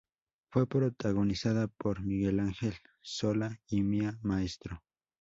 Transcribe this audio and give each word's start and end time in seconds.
Fue 0.49 0.65
protagonizada 0.67 1.67
por 1.67 2.01
Miguel 2.01 2.39
Ángel 2.39 2.73
Solá 3.01 3.61
y 3.67 3.83
Mía 3.83 4.17
Maestro. 4.23 4.81